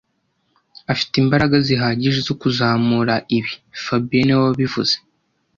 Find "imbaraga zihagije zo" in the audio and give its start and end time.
1.23-2.33